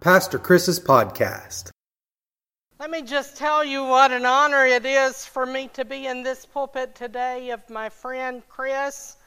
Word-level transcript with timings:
Pastor 0.00 0.38
Chris's 0.38 0.80
podcast. 0.80 1.68
Let 2.78 2.90
me 2.90 3.02
just 3.02 3.36
tell 3.36 3.62
you 3.62 3.84
what 3.84 4.10
an 4.12 4.24
honor 4.24 4.64
it 4.64 4.86
is 4.86 5.26
for 5.26 5.44
me 5.44 5.68
to 5.74 5.84
be 5.84 6.06
in 6.06 6.22
this 6.22 6.46
pulpit 6.46 6.94
today 6.94 7.50
of 7.50 7.68
my 7.68 7.90
friend 7.90 8.42
Chris. 8.48 9.18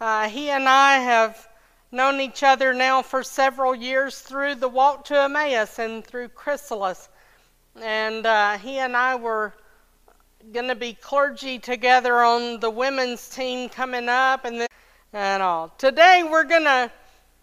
Uh, 0.00 0.26
he 0.30 0.48
and 0.48 0.66
I 0.66 1.00
have 1.00 1.46
known 1.92 2.22
each 2.22 2.42
other 2.42 2.72
now 2.72 3.02
for 3.02 3.22
several 3.22 3.74
years 3.74 4.20
through 4.20 4.54
the 4.54 4.70
Walk 4.70 5.04
to 5.04 5.20
Emmaus 5.20 5.78
and 5.78 6.02
through 6.02 6.28
Chrysalis. 6.28 7.10
And 7.82 8.24
uh, 8.24 8.56
he 8.56 8.78
and 8.78 8.96
I 8.96 9.16
were 9.16 9.52
going 10.50 10.68
to 10.68 10.74
be 10.74 10.94
clergy 10.94 11.58
together 11.58 12.22
on 12.22 12.58
the 12.60 12.70
women's 12.70 13.28
team 13.28 13.68
coming 13.68 14.08
up 14.08 14.46
and, 14.46 14.62
then, 14.62 14.68
and 15.12 15.42
all. 15.42 15.74
Today 15.76 16.26
we're 16.26 16.44
going 16.44 16.64
to 16.64 16.90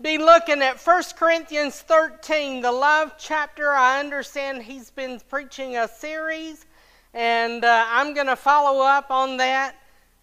be 0.04 0.18
looking 0.18 0.62
at 0.62 0.86
1 0.86 1.04
Corinthians 1.16 1.80
13, 1.80 2.60
the 2.60 2.72
love 2.74 3.14
chapter. 3.18 3.72
I 3.72 4.02
understand 4.02 4.62
he's 4.62 4.92
been 4.92 5.22
preaching 5.30 5.78
a 5.78 5.88
series, 5.88 6.66
and 7.14 7.64
uh, 7.64 7.86
I'm 7.88 8.14
going 8.14 8.28
to 8.28 8.36
follow 8.36 8.84
up 8.84 9.12
on 9.12 9.38
that 9.38 9.78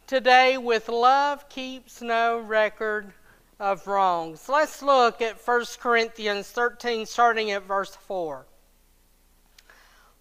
today 0.07 0.59
with 0.59 0.91
Love 0.91 1.49
Keeps 1.49 2.03
No 2.03 2.41
Record 2.41 3.11
of 3.59 3.87
Wrongs. 3.87 4.51
Let's 4.51 4.83
look 4.83 5.23
at 5.23 5.41
1 5.43 5.65
Corinthians 5.81 6.49
13, 6.49 7.07
starting 7.07 7.51
at 7.53 7.63
verse 7.63 7.97
4. 7.97 8.45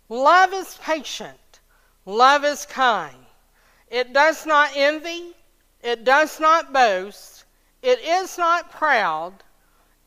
Love 0.08 0.54
is 0.54 0.80
patient, 0.82 1.60
love 2.06 2.46
is 2.46 2.66
kind. 2.66 3.26
It 3.92 4.14
does 4.14 4.46
not 4.46 4.72
envy, 4.74 5.36
it 5.84 6.06
does 6.06 6.40
not 6.40 6.72
boast. 6.72 7.44
It 7.82 8.00
is 8.00 8.38
not 8.38 8.72
proud. 8.72 9.34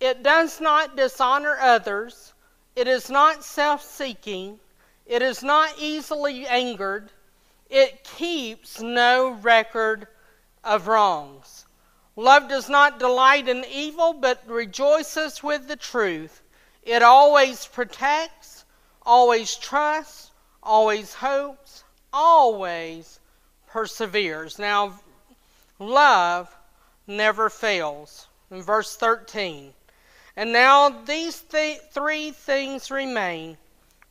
It 0.03 0.25
does 0.25 0.61
not 0.61 0.97
dishonor 0.97 1.57
others. 1.61 2.33
It 2.75 2.89
is 2.89 3.09
not 3.09 3.45
self 3.45 3.85
seeking. 3.85 4.59
It 5.07 5.23
is 5.23 5.45
not 5.45 5.79
easily 5.79 6.45
angered. 6.45 7.13
It 7.71 8.03
keeps 8.03 8.81
no 8.81 9.31
record 9.31 10.09
of 10.65 10.89
wrongs. 10.89 11.67
Love 12.17 12.49
does 12.49 12.69
not 12.69 12.99
delight 12.99 13.47
in 13.47 13.65
evil, 13.65 14.13
but 14.13 14.43
rejoices 14.49 15.41
with 15.41 15.69
the 15.69 15.77
truth. 15.77 16.43
It 16.83 17.05
always 17.05 17.69
protects, 17.69 18.65
always 19.03 19.55
trusts, 19.55 20.33
always 20.65 21.15
hopes, 21.15 21.85
always 22.13 23.21
perseveres. 23.69 24.59
Now, 24.59 24.99
love 25.79 26.53
never 27.07 27.49
fails. 27.49 28.27
In 28.51 28.63
verse 28.63 28.97
13. 28.97 29.73
And 30.37 30.53
now 30.53 30.89
these 30.89 31.41
th- 31.41 31.81
three 31.91 32.31
things 32.31 32.91
remain 32.91 33.59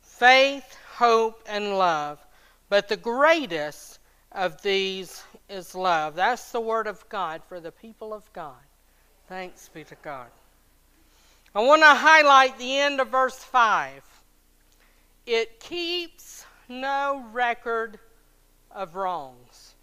faith, 0.00 0.76
hope, 0.94 1.42
and 1.46 1.78
love. 1.78 2.24
But 2.68 2.88
the 2.88 2.96
greatest 2.96 3.98
of 4.30 4.62
these 4.62 5.22
is 5.48 5.74
love. 5.74 6.14
That's 6.14 6.52
the 6.52 6.60
word 6.60 6.86
of 6.86 7.06
God 7.08 7.42
for 7.48 7.60
the 7.60 7.72
people 7.72 8.14
of 8.14 8.32
God. 8.32 8.54
Thanks 9.28 9.68
be 9.68 9.84
to 9.84 9.96
God. 9.96 10.28
I 11.54 11.60
want 11.60 11.82
to 11.82 11.86
highlight 11.88 12.58
the 12.58 12.78
end 12.78 13.00
of 13.00 13.08
verse 13.08 13.36
5. 13.36 14.02
It 15.26 15.60
keeps 15.60 16.46
no 16.68 17.24
record 17.32 17.98
of 18.70 18.96
wrongs. 18.96 19.74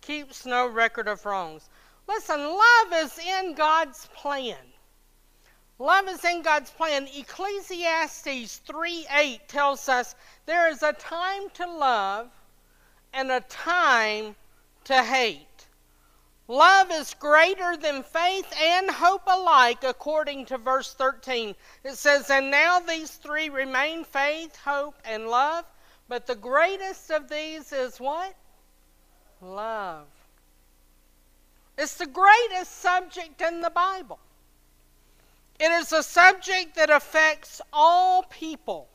Keeps 0.00 0.46
no 0.46 0.66
record 0.66 1.08
of 1.08 1.24
wrongs. 1.26 1.68
Listen, 2.08 2.40
love 2.40 2.92
is 2.94 3.18
in 3.18 3.54
God's 3.54 4.08
plan. 4.14 4.56
Love 5.82 6.06
is 6.06 6.24
in 6.24 6.42
God's 6.42 6.70
plan. 6.70 7.08
Ecclesiastes 7.12 8.58
3 8.58 9.04
8 9.10 9.48
tells 9.48 9.88
us 9.88 10.14
there 10.46 10.68
is 10.70 10.80
a 10.84 10.92
time 10.92 11.50
to 11.54 11.66
love 11.66 12.30
and 13.12 13.32
a 13.32 13.40
time 13.40 14.36
to 14.84 15.02
hate. 15.02 15.66
Love 16.46 16.92
is 16.92 17.14
greater 17.14 17.76
than 17.76 18.04
faith 18.04 18.46
and 18.62 18.92
hope 18.92 19.22
alike, 19.26 19.82
according 19.82 20.46
to 20.46 20.56
verse 20.56 20.94
13. 20.94 21.52
It 21.82 21.94
says, 21.94 22.30
And 22.30 22.52
now 22.52 22.78
these 22.78 23.10
three 23.16 23.48
remain 23.48 24.04
faith, 24.04 24.54
hope, 24.54 24.94
and 25.04 25.26
love. 25.26 25.64
But 26.08 26.28
the 26.28 26.36
greatest 26.36 27.10
of 27.10 27.28
these 27.28 27.72
is 27.72 27.98
what? 27.98 28.36
Love. 29.40 30.06
It's 31.76 31.96
the 31.96 32.06
greatest 32.06 32.70
subject 32.70 33.40
in 33.40 33.62
the 33.62 33.70
Bible. 33.70 34.20
It 35.58 35.70
is 35.70 35.92
a 35.92 36.02
subject 36.02 36.76
that 36.76 36.90
affects 36.90 37.60
all 37.72 38.24
people. 38.24 38.88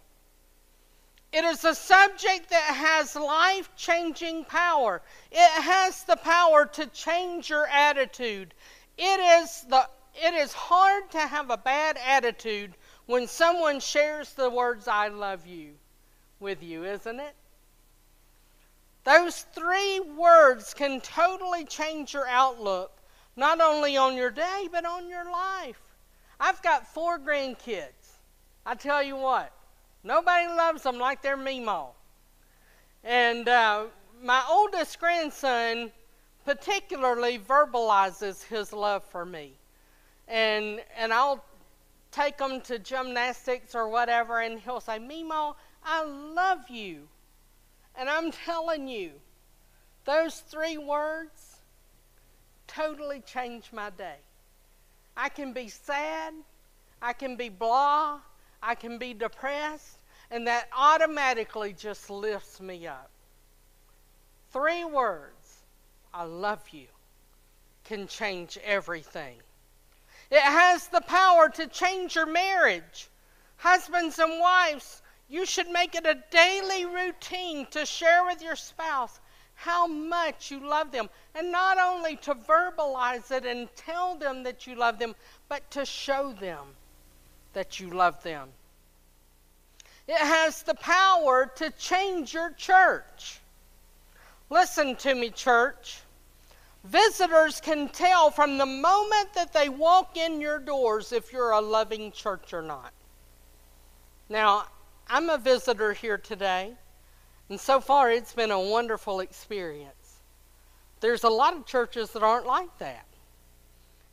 It 1.32 1.44
is 1.44 1.64
a 1.66 1.76
subject 1.76 2.50
that 2.50 2.76
has 2.76 3.16
life 3.16 3.70
changing 3.76 4.46
power. 4.46 5.02
It 5.32 5.62
has 5.62 6.04
the 6.04 6.16
power 6.16 6.66
to 6.66 6.88
change 6.88 7.50
your 7.50 7.68
attitude. 7.68 8.54
It 8.98 9.20
is, 9.42 9.66
the, 9.70 9.88
it 10.16 10.34
is 10.34 10.54
hard 10.54 11.12
to 11.12 11.20
have 11.20 11.50
a 11.50 11.58
bad 11.58 11.98
attitude 12.06 12.74
when 13.06 13.28
someone 13.28 13.80
shares 13.80 14.34
the 14.34 14.50
words, 14.50 14.88
I 14.88 15.10
love 15.10 15.46
you, 15.46 15.74
with 16.40 16.64
you, 16.64 16.86
isn't 16.86 17.20
it? 17.20 17.36
Those 19.04 19.44
three 19.54 20.00
words 20.00 20.74
can 20.74 21.00
totally 21.00 21.64
change 21.64 22.14
your 22.14 22.28
outlook, 22.28 22.92
not 23.36 23.62
only 23.62 23.96
on 23.96 24.18
your 24.18 24.32
day, 24.32 24.68
but 24.72 24.86
on 24.86 25.08
your 25.08 25.30
life. 25.32 25.80
I've 26.40 26.62
got 26.62 26.88
four 26.94 27.20
grandkids. 27.20 28.18
I 28.66 28.76
tell 28.76 29.02
you 29.02 29.16
what, 29.16 29.52
nobody 30.04 30.48
loves 30.48 30.84
them 30.84 31.00
like 31.00 31.22
their 31.22 31.38
Mimo. 31.38 31.90
And 33.04 33.48
uh, 33.48 33.86
my 34.22 34.44
oldest 34.50 35.00
grandson 35.00 35.92
particularly 36.46 37.40
verbalizes 37.40 38.44
his 38.44 38.74
love 38.74 39.04
for 39.06 39.26
me. 39.26 39.54
And, 40.28 40.82
and 40.98 41.14
I'll 41.14 41.44
take 42.12 42.40
him 42.40 42.62
to 42.62 42.80
gymnastics 42.80 43.76
or 43.76 43.88
whatever, 43.88 44.40
and 44.40 44.60
he'll 44.60 44.82
say, 44.82 45.00
Mimo, 45.00 45.56
I 45.84 46.04
love 46.04 46.70
you. 46.70 47.08
And 47.96 48.10
I'm 48.10 48.32
telling 48.32 48.88
you, 48.88 49.12
those 50.06 50.40
three 50.40 50.78
words 50.78 51.62
totally 52.68 53.22
changed 53.22 53.74
my 53.74 53.90
day. 53.90 54.18
I 55.18 55.30
can 55.30 55.52
be 55.52 55.68
sad, 55.68 56.36
I 57.02 57.12
can 57.14 57.36
be 57.36 57.50
blah, 57.50 58.20
I 58.62 58.76
can 58.76 59.00
be 59.00 59.16
depressed, 59.16 59.98
and 60.30 60.46
that 60.46 60.70
automatically 60.78 61.74
just 61.74 62.12
lifts 62.12 62.62
me 62.62 62.86
up. 62.86 63.10
Three 64.52 64.86
words, 64.86 65.64
I 66.14 66.24
love 66.24 66.62
you, 66.70 66.86
can 67.84 68.08
change 68.08 68.60
everything. 68.64 69.38
It 70.30 70.42
has 70.42 70.88
the 70.88 71.02
power 71.02 71.50
to 71.50 71.68
change 71.68 72.16
your 72.16 72.26
marriage. 72.28 73.10
Husbands 73.58 74.20
and 74.20 74.40
wives, 74.40 75.02
you 75.30 75.46
should 75.46 75.70
make 75.70 75.96
it 75.96 76.06
a 76.06 76.24
daily 76.30 76.86
routine 76.86 77.66
to 77.72 77.88
share 77.88 78.24
with 78.24 78.44
your 78.44 78.56
spouse 78.56 79.20
how 79.58 79.88
much 79.88 80.52
you 80.52 80.60
love 80.60 80.92
them. 80.92 81.10
And 81.36 81.52
not 81.52 81.80
only 81.80 82.16
to 82.18 82.36
verbalize 82.36 83.32
it 83.32 83.44
and 83.44 83.68
tell 83.76 84.16
them 84.16 84.44
that 84.44 84.68
you 84.68 84.76
love 84.76 85.00
them, 85.00 85.16
but 85.50 85.70
to 85.72 85.84
show 85.84 86.32
them 86.40 86.68
that 87.54 87.80
you 87.80 87.90
love 87.90 88.22
them. 88.22 88.50
It 90.08 90.20
has 90.20 90.62
the 90.62 90.76
power 90.76 91.52
to 91.56 91.72
change 91.72 92.34
your 92.34 92.52
church. 92.52 93.40
Listen 94.50 94.96
to 94.98 95.16
me, 95.16 95.32
church. 95.32 96.00
Visitors 96.84 97.60
can 97.60 97.90
tell 97.90 98.30
from 98.30 98.58
the 98.58 98.66
moment 98.66 99.34
that 99.34 99.52
they 99.54 99.70
walk 99.70 100.16
in 100.16 100.40
your 100.40 100.60
doors 100.60 101.12
if 101.12 101.34
you're 101.34 101.52
a 101.52 101.60
loving 101.60 102.12
church 102.12 102.54
or 102.54 102.62
not. 102.62 102.94
Now, 104.30 104.68
I'm 105.10 105.30
a 105.30 105.38
visitor 105.38 105.94
here 105.94 106.18
today, 106.18 106.76
and 107.50 107.60
so 107.60 107.80
far 107.80 108.12
it's 108.12 108.34
been 108.34 108.52
a 108.52 108.60
wonderful 108.60 109.20
experience. 109.20 109.94
There's 111.00 111.24
a 111.24 111.30
lot 111.30 111.56
of 111.56 111.66
churches 111.66 112.12
that 112.12 112.24
aren't 112.24 112.46
like 112.46 112.76
that, 112.80 113.06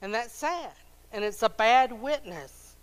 and 0.03 0.15
that's 0.15 0.35
sad, 0.35 0.73
and 1.13 1.25
it's 1.25 1.43
a 1.43 1.49
bad 1.49 1.93
witness. 1.93 2.77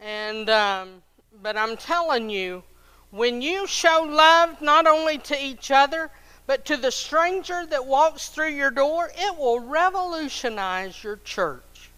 And 0.00 0.48
um, 0.50 1.02
but 1.42 1.56
I'm 1.56 1.76
telling 1.76 2.30
you, 2.30 2.62
when 3.10 3.42
you 3.42 3.66
show 3.66 4.06
love 4.08 4.60
not 4.60 4.86
only 4.86 5.18
to 5.18 5.42
each 5.42 5.70
other 5.70 6.10
but 6.46 6.64
to 6.64 6.78
the 6.78 6.90
stranger 6.90 7.66
that 7.66 7.84
walks 7.84 8.30
through 8.30 8.48
your 8.48 8.70
door, 8.70 9.10
it 9.14 9.38
will 9.38 9.60
revolutionize 9.60 11.04
your 11.04 11.16
church. 11.16 11.90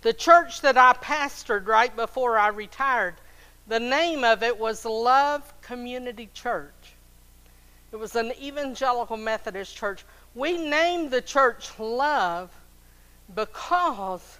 The 0.00 0.12
church 0.12 0.62
that 0.62 0.76
I 0.76 0.94
pastored 0.94 1.68
right 1.68 1.94
before 1.94 2.36
I 2.36 2.48
retired 2.48 3.14
the 3.68 3.78
name 3.78 4.24
of 4.24 4.42
it 4.42 4.58
was 4.58 4.84
Love 4.84 5.52
Community 5.62 6.28
Church. 6.34 6.81
It 7.92 7.96
was 7.96 8.16
an 8.16 8.32
evangelical 8.40 9.16
Methodist 9.16 9.76
church. 9.76 10.04
We 10.34 10.56
named 10.56 11.10
the 11.10 11.20
church 11.20 11.78
Love 11.78 12.50
because 13.34 14.38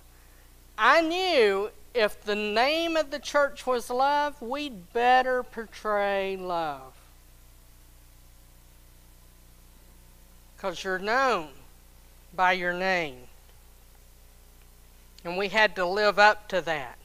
I 0.76 1.00
knew 1.02 1.70
if 1.94 2.22
the 2.24 2.34
name 2.34 2.96
of 2.96 3.10
the 3.10 3.18
church 3.18 3.66
was 3.66 3.90
love, 3.90 4.40
we'd 4.40 4.92
better 4.92 5.42
portray 5.42 6.36
love. 6.36 6.94
Because 10.56 10.82
you're 10.82 10.98
known 10.98 11.48
by 12.34 12.52
your 12.52 12.72
name. 12.72 13.18
And 15.24 15.36
we 15.36 15.48
had 15.48 15.76
to 15.76 15.86
live 15.86 16.18
up 16.18 16.48
to 16.48 16.60
that. 16.62 16.98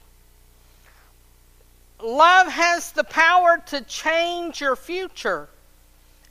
Love 2.02 2.46
has 2.48 2.92
the 2.92 3.04
power 3.04 3.62
to 3.66 3.80
change 3.82 4.60
your 4.60 4.76
future. 4.76 5.48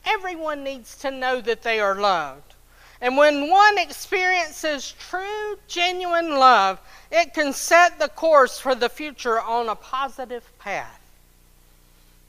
Everyone 0.08 0.64
needs 0.64 0.98
to 1.00 1.12
know 1.12 1.42
that 1.42 1.62
they 1.62 1.80
are 1.80 1.96
loved. 1.96 2.56
And 3.02 3.16
when 3.18 3.50
one 3.50 3.78
experiences 3.78 4.96
true, 4.98 5.58
genuine 5.68 6.32
love, 6.32 6.80
it 7.12 7.34
can 7.34 7.54
set 7.54 8.00
the 8.00 8.08
course 8.08 8.58
for 8.58 8.74
the 8.74 8.90
future 8.90 9.40
on 9.40 9.70
a 9.70 9.76
positive 9.76 10.50
path. 10.58 11.00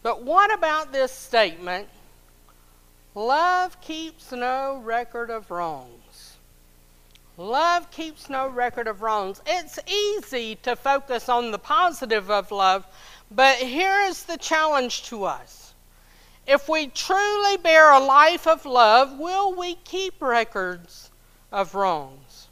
But 0.02 0.22
what 0.22 0.52
about 0.52 0.92
this 0.92 1.12
statement? 1.12 1.88
Love 3.14 3.80
keeps 3.80 4.30
no 4.32 4.80
record 4.84 5.30
of 5.30 5.50
wrongs. 5.50 6.36
Love 7.36 7.90
keeps 7.90 8.28
no 8.28 8.48
record 8.48 8.88
of 8.88 9.00
wrongs. 9.00 9.40
It's 9.46 9.78
easy 9.88 10.56
to 10.64 10.76
focus 10.76 11.28
on 11.28 11.50
the 11.50 11.58
positive 11.58 12.30
of 12.30 12.50
love, 12.50 12.86
but 13.30 13.56
here 13.56 14.00
is 14.02 14.24
the 14.24 14.36
challenge 14.36 15.04
to 15.04 15.24
us. 15.24 15.67
If 16.48 16.66
we 16.66 16.86
truly 16.86 17.58
bear 17.58 17.92
a 17.92 18.00
life 18.00 18.46
of 18.46 18.64
love, 18.64 19.18
will 19.18 19.54
we 19.54 19.74
keep 19.74 20.14
records 20.22 21.10
of 21.52 21.74
wrongs? 21.74 22.48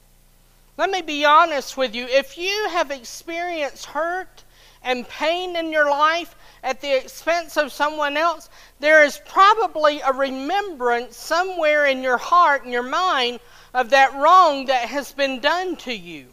Let 0.76 0.90
me 0.90 1.00
be 1.00 1.25
honest 1.25 1.78
with 1.78 1.94
you. 1.94 2.04
If 2.04 2.37
you 2.37 2.69
have 2.69 2.90
experienced 2.90 3.87
hurt 3.87 4.44
and 4.82 5.08
pain 5.08 5.56
in 5.56 5.72
your 5.72 5.88
life 5.88 6.37
at 6.62 6.82
the 6.82 6.94
expense 6.94 7.56
of 7.56 7.72
someone 7.72 8.19
else, 8.19 8.50
there 8.81 9.02
is 9.02 9.19
probably 9.25 10.02
a 10.02 10.12
remembrance 10.12 11.16
somewhere 11.16 11.87
in 11.87 12.02
your 12.02 12.19
heart 12.19 12.64
and 12.64 12.72
your 12.75 12.82
mind 12.82 13.40
of 13.72 13.88
that 13.90 14.12
wrong 14.12 14.66
that 14.66 14.90
has 14.90 15.12
been 15.12 15.40
done 15.40 15.75
to 15.76 15.94
you. 15.94 16.26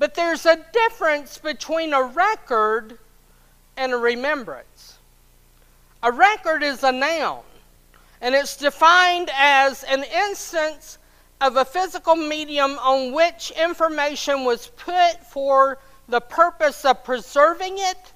But 0.00 0.16
there's 0.16 0.46
a 0.46 0.64
difference 0.72 1.38
between 1.38 1.92
a 1.92 2.02
record 2.02 2.98
and 3.76 3.92
a 3.92 3.96
remembrance. 3.96 4.95
A 6.02 6.12
record 6.12 6.62
is 6.62 6.82
a 6.84 6.92
noun, 6.92 7.42
and 8.20 8.34
it's 8.34 8.56
defined 8.56 9.30
as 9.34 9.82
an 9.84 10.04
instance 10.04 10.98
of 11.40 11.56
a 11.56 11.64
physical 11.64 12.16
medium 12.16 12.78
on 12.78 13.12
which 13.12 13.50
information 13.52 14.44
was 14.44 14.68
put 14.68 15.24
for 15.26 15.78
the 16.08 16.20
purpose 16.20 16.84
of 16.84 17.02
preserving 17.04 17.78
it 17.78 18.12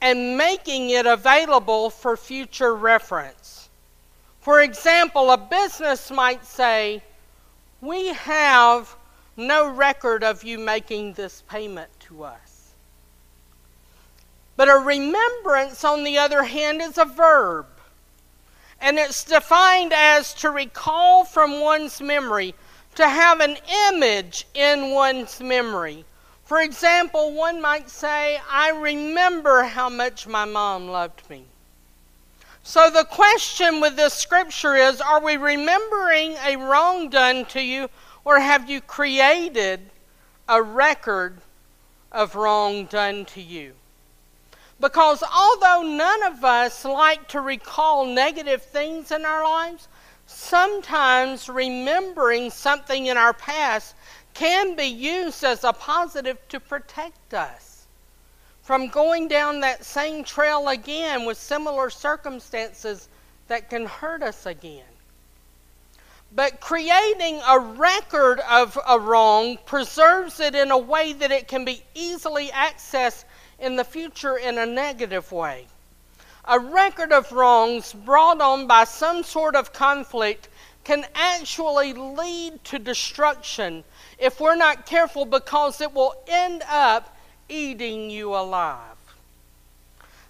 and 0.00 0.36
making 0.36 0.90
it 0.90 1.06
available 1.06 1.90
for 1.90 2.16
future 2.16 2.74
reference. 2.74 3.68
For 4.40 4.60
example, 4.60 5.30
a 5.30 5.38
business 5.38 6.10
might 6.10 6.44
say, 6.44 7.02
We 7.80 8.08
have 8.08 8.94
no 9.36 9.68
record 9.68 10.24
of 10.24 10.42
you 10.42 10.58
making 10.58 11.14
this 11.14 11.42
payment 11.48 11.88
to 12.00 12.24
us. 12.24 12.51
But 14.56 14.68
a 14.68 14.76
remembrance, 14.76 15.82
on 15.84 16.04
the 16.04 16.18
other 16.18 16.44
hand, 16.44 16.82
is 16.82 16.98
a 16.98 17.04
verb. 17.04 17.66
And 18.80 18.98
it's 18.98 19.24
defined 19.24 19.92
as 19.92 20.34
to 20.34 20.50
recall 20.50 21.24
from 21.24 21.60
one's 21.60 22.00
memory, 22.00 22.54
to 22.96 23.08
have 23.08 23.40
an 23.40 23.56
image 23.88 24.46
in 24.54 24.90
one's 24.90 25.40
memory. 25.40 26.04
For 26.44 26.60
example, 26.60 27.32
one 27.32 27.62
might 27.62 27.88
say, 27.88 28.40
I 28.50 28.70
remember 28.70 29.62
how 29.62 29.88
much 29.88 30.26
my 30.26 30.44
mom 30.44 30.88
loved 30.88 31.30
me. 31.30 31.46
So 32.62 32.90
the 32.90 33.04
question 33.04 33.80
with 33.80 33.96
this 33.96 34.14
scripture 34.14 34.76
is 34.76 35.00
Are 35.00 35.20
we 35.20 35.36
remembering 35.36 36.34
a 36.44 36.56
wrong 36.56 37.08
done 37.08 37.46
to 37.46 37.60
you, 37.60 37.88
or 38.24 38.38
have 38.38 38.68
you 38.68 38.80
created 38.80 39.90
a 40.48 40.62
record 40.62 41.38
of 42.10 42.34
wrong 42.34 42.84
done 42.84 43.24
to 43.26 43.40
you? 43.40 43.74
Because 44.82 45.22
although 45.22 45.82
none 45.82 46.24
of 46.24 46.44
us 46.44 46.84
like 46.84 47.28
to 47.28 47.40
recall 47.40 48.04
negative 48.04 48.62
things 48.62 49.12
in 49.12 49.24
our 49.24 49.44
lives, 49.44 49.86
sometimes 50.26 51.48
remembering 51.48 52.50
something 52.50 53.06
in 53.06 53.16
our 53.16 53.32
past 53.32 53.94
can 54.34 54.74
be 54.74 54.86
used 54.86 55.44
as 55.44 55.62
a 55.62 55.72
positive 55.72 56.36
to 56.48 56.58
protect 56.58 57.32
us 57.32 57.86
from 58.62 58.88
going 58.88 59.28
down 59.28 59.60
that 59.60 59.84
same 59.84 60.24
trail 60.24 60.66
again 60.66 61.26
with 61.26 61.38
similar 61.38 61.88
circumstances 61.88 63.08
that 63.46 63.70
can 63.70 63.86
hurt 63.86 64.24
us 64.24 64.46
again. 64.46 64.82
But 66.34 66.58
creating 66.58 67.40
a 67.46 67.56
record 67.56 68.40
of 68.50 68.76
a 68.88 68.98
wrong 68.98 69.58
preserves 69.64 70.40
it 70.40 70.56
in 70.56 70.72
a 70.72 70.78
way 70.78 71.12
that 71.12 71.30
it 71.30 71.46
can 71.46 71.64
be 71.64 71.84
easily 71.94 72.48
accessed 72.48 73.24
in 73.58 73.76
the 73.76 73.84
future 73.84 74.36
in 74.36 74.58
a 74.58 74.66
negative 74.66 75.30
way. 75.32 75.66
A 76.44 76.58
record 76.58 77.12
of 77.12 77.30
wrongs 77.30 77.92
brought 77.92 78.40
on 78.40 78.66
by 78.66 78.84
some 78.84 79.22
sort 79.22 79.54
of 79.54 79.72
conflict 79.72 80.48
can 80.84 81.06
actually 81.14 81.92
lead 81.92 82.62
to 82.64 82.78
destruction 82.78 83.84
if 84.18 84.40
we're 84.40 84.56
not 84.56 84.86
careful 84.86 85.24
because 85.24 85.80
it 85.80 85.92
will 85.92 86.14
end 86.26 86.62
up 86.68 87.16
eating 87.48 88.10
you 88.10 88.34
alive. 88.34 88.96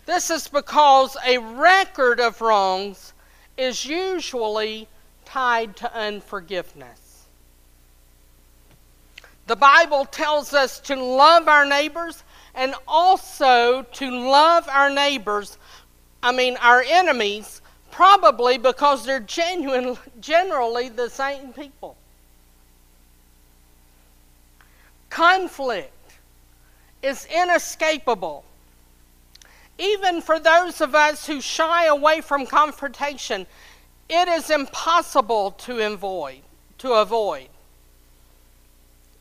This 0.05 0.31
is 0.31 0.49
because 0.49 1.17
a 1.25 1.39
record 1.39 2.21
of 2.21 2.41
wrongs 2.41 3.13
is 3.57 3.87
usually 3.87 4.89
tied 5.25 5.77
to 5.77 5.95
unforgiveness. 5.95 7.27
The 9.47 9.57
Bible 9.57 10.05
tells 10.05 10.55
us 10.55 10.81
to 10.81 10.97
love 10.97 11.49
our 11.49 11.65
neighbors 11.65 12.23
and 12.55 12.75
also 12.87 13.83
to 13.93 14.11
love 14.11 14.69
our 14.69 14.91
neighbors, 14.91 15.59
I 16.23 16.33
mean, 16.33 16.57
our 16.61 16.83
enemies, 16.87 17.61
probably 17.91 18.59
because 18.59 19.05
they're 19.05 19.21
genuine, 19.21 19.97
generally 20.21 20.89
the 20.89 21.09
same 21.09 21.53
people. 21.53 21.97
Conflict 25.11 25.93
is 27.03 27.27
inescapable. 27.27 28.45
Even 29.79 30.21
for 30.21 30.39
those 30.39 30.81
of 30.81 30.95
us 30.95 31.27
who 31.27 31.41
shy 31.41 31.87
away 31.87 32.21
from 32.21 32.47
confrontation, 32.47 33.47
it 34.09 34.29
is 34.29 34.51
impossible 34.51 35.53
to 35.53 35.81
avoid. 35.81 36.41
To 36.79 36.93
avoid. 36.93 37.49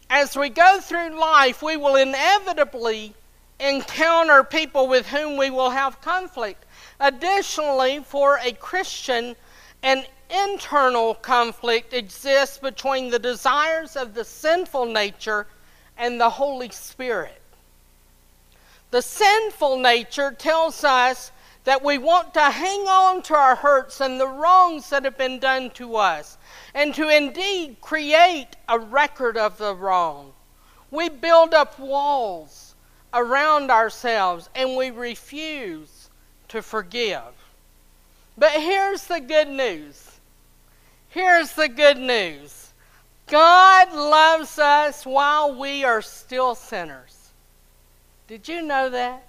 As 0.10 0.36
we 0.36 0.50
go 0.50 0.80
through 0.82 1.18
life, 1.20 1.62
we 1.62 1.78
will 1.78 1.96
inevitably 1.96 3.14
encounter 3.62 4.44
people 4.44 4.88
with 4.88 5.08
whom 5.08 5.38
we 5.38 5.50
will 5.50 5.70
have 5.70 6.02
conflict. 6.02 6.66
Additionally, 7.00 8.00
for 8.00 8.40
a 8.44 8.52
Christian, 8.54 9.36
an 9.84 10.04
internal 10.30 11.14
conflict 11.16 11.94
exists 11.94 12.58
between 12.58 13.10
the 13.10 13.20
desires 13.20 13.96
of 13.96 14.14
the 14.14 14.26
sinful 14.26 14.86
nature 14.86 15.46
and 15.98 16.20
the 16.20 16.30
Holy 16.30 16.70
Spirit. 16.70 17.40
The 18.90 19.02
sinful 19.02 19.78
nature 19.78 20.32
tells 20.32 20.84
us 20.84 21.32
that 21.64 21.84
we 21.84 21.98
want 21.98 22.34
to 22.34 22.42
hang 22.42 22.82
on 22.88 23.22
to 23.24 23.36
our 23.36 23.56
hurts 23.56 24.02
and 24.02 24.20
the 24.20 24.28
wrongs 24.28 24.90
that 24.90 25.06
have 25.06 25.18
been 25.18 25.40
done 25.40 25.70
to 25.72 25.96
us, 25.96 26.38
and 26.74 26.94
to 26.96 27.08
indeed 27.08 27.78
create 27.82 28.48
a 28.68 28.80
record 28.80 29.38
of 29.38 29.58
the 29.58 29.76
wrong. 29.76 30.34
We 30.90 31.10
build 31.10 31.54
up 31.54 31.80
walls 31.80 32.71
around 33.14 33.72
ourselves 33.72 34.50
and 34.56 34.76
we 34.76 34.92
refuse 34.92 36.10
to 36.50 36.62
forgive. 36.62 37.22
But 38.38 38.52
here's 38.52 39.06
the 39.06 39.20
good 39.20 39.48
news. 39.48 40.20
Here's 41.10 41.54
the 41.54 41.68
good 41.68 41.98
news 41.98 42.72
God 43.28 43.94
loves 43.94 44.60
us 44.60 45.06
while 45.06 45.56
we 45.56 45.84
are 45.84 46.02
still 46.02 46.56
sinners. 46.56 47.30
Did 48.28 48.48
you 48.48 48.62
know 48.62 48.90
that? 48.90 49.28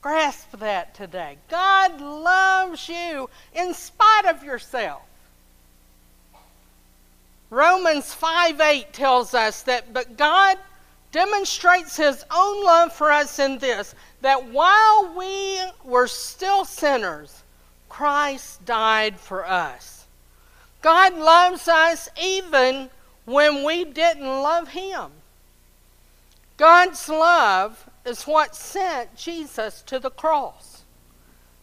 Grasp 0.00 0.58
that 0.58 0.94
today. 0.94 1.38
God 1.48 2.00
loves 2.00 2.88
you 2.88 3.30
in 3.54 3.72
spite 3.72 4.26
of 4.26 4.44
yourself. 4.44 5.02
Romans 7.48 8.12
5 8.12 8.60
8 8.60 8.92
tells 8.92 9.32
us 9.32 9.62
that, 9.62 9.92
but 9.92 10.16
God 10.16 10.58
demonstrates 11.14 11.96
his 11.96 12.24
own 12.28 12.64
love 12.64 12.92
for 12.92 13.12
us 13.12 13.38
in 13.38 13.56
this 13.58 13.94
that 14.20 14.46
while 14.46 15.14
we 15.16 15.60
were 15.84 16.08
still 16.08 16.64
sinners, 16.64 17.44
Christ 17.88 18.64
died 18.64 19.20
for 19.20 19.46
us. 19.46 20.06
God 20.82 21.14
loves 21.14 21.68
us 21.68 22.08
even 22.20 22.90
when 23.26 23.62
we 23.62 23.84
didn't 23.84 24.26
love 24.26 24.66
him. 24.66 25.12
God's 26.56 27.08
love 27.08 27.88
is 28.04 28.24
what 28.24 28.56
sent 28.56 29.14
Jesus 29.14 29.82
to 29.82 30.00
the 30.00 30.10
cross. 30.10 30.82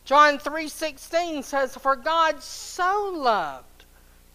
John 0.05 0.39
3:16 0.39 1.43
says 1.43 1.75
for 1.75 1.98
God 1.98 2.41
so 2.41 3.12
loved 3.13 3.84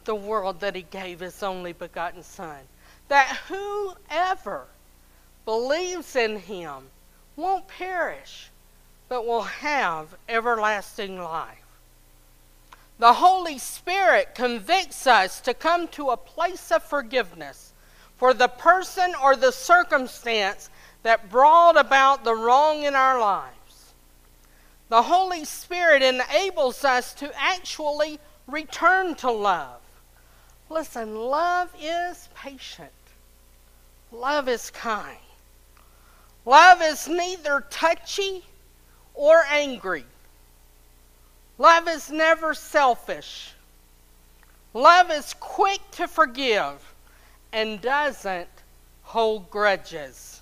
the 0.04 0.14
world 0.14 0.60
that 0.60 0.74
he 0.74 0.82
gave 0.82 1.20
his 1.20 1.42
only 1.42 1.72
begotten 1.72 2.22
son 2.22 2.68
that 3.08 3.28
whoever 3.48 4.66
believes 5.46 6.14
in 6.14 6.38
him 6.40 6.88
won't 7.36 7.66
perish 7.68 8.50
but 9.08 9.24
will 9.24 9.42
have 9.42 10.14
everlasting 10.28 11.18
life. 11.18 11.62
The 12.98 13.12
Holy 13.12 13.58
Spirit 13.58 14.34
convicts 14.34 15.06
us 15.06 15.40
to 15.42 15.54
come 15.54 15.86
to 15.88 16.10
a 16.10 16.16
place 16.16 16.72
of 16.72 16.82
forgiveness 16.82 17.72
for 18.16 18.34
the 18.34 18.48
person 18.48 19.14
or 19.22 19.36
the 19.36 19.52
circumstance 19.52 20.70
that 21.02 21.30
brought 21.30 21.78
about 21.78 22.24
the 22.24 22.34
wrong 22.34 22.82
in 22.82 22.94
our 22.94 23.20
lives. 23.20 23.92
The 24.88 25.02
Holy 25.02 25.44
Spirit 25.44 26.02
enables 26.02 26.84
us 26.84 27.12
to 27.14 27.30
actually 27.36 28.18
return 28.46 29.14
to 29.16 29.30
love. 29.30 29.80
Listen, 30.70 31.14
love 31.14 31.72
is 31.80 32.28
patient, 32.34 32.90
love 34.10 34.48
is 34.48 34.70
kind. 34.70 35.18
Love 36.46 36.80
is 36.80 37.08
neither 37.08 37.64
touchy 37.68 38.44
or 39.14 39.44
angry. 39.50 40.04
Love 41.58 41.88
is 41.88 42.10
never 42.10 42.54
selfish. 42.54 43.52
Love 44.72 45.10
is 45.10 45.34
quick 45.40 45.80
to 45.90 46.06
forgive 46.06 46.94
and 47.52 47.80
doesn't 47.80 48.48
hold 49.02 49.50
grudges. 49.50 50.40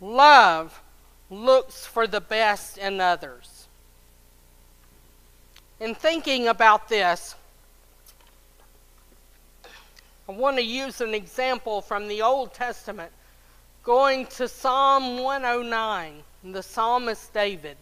Love 0.00 0.82
looks 1.30 1.86
for 1.86 2.06
the 2.06 2.20
best 2.20 2.76
in 2.76 3.00
others. 3.00 3.68
In 5.80 5.94
thinking 5.94 6.48
about 6.48 6.88
this, 6.88 7.36
I 10.28 10.32
want 10.32 10.56
to 10.56 10.62
use 10.62 11.00
an 11.00 11.14
example 11.14 11.80
from 11.80 12.08
the 12.08 12.20
Old 12.20 12.52
Testament, 12.52 13.12
going 13.88 14.26
to 14.26 14.46
Psalm 14.46 15.16
109, 15.16 16.22
the 16.44 16.62
psalmist 16.62 17.32
David. 17.32 17.74